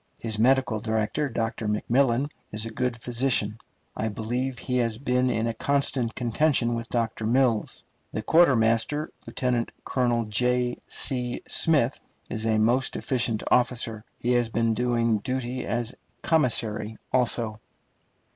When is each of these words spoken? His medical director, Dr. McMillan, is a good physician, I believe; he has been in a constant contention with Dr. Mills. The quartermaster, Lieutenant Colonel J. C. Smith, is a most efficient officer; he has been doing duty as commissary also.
His 0.19 0.39
medical 0.39 0.79
director, 0.79 1.29
Dr. 1.29 1.67
McMillan, 1.67 2.31
is 2.51 2.65
a 2.65 2.71
good 2.71 2.97
physician, 2.97 3.59
I 3.95 4.07
believe; 4.07 4.57
he 4.57 4.77
has 4.77 4.97
been 4.97 5.29
in 5.29 5.45
a 5.45 5.53
constant 5.53 6.15
contention 6.15 6.73
with 6.73 6.89
Dr. 6.89 7.27
Mills. 7.27 7.83
The 8.11 8.23
quartermaster, 8.23 9.11
Lieutenant 9.27 9.71
Colonel 9.85 10.25
J. 10.25 10.79
C. 10.87 11.43
Smith, 11.47 12.01
is 12.31 12.47
a 12.47 12.57
most 12.57 12.95
efficient 12.95 13.43
officer; 13.51 14.03
he 14.17 14.31
has 14.31 14.49
been 14.49 14.73
doing 14.73 15.19
duty 15.19 15.67
as 15.67 15.93
commissary 16.23 16.97
also. 17.13 17.59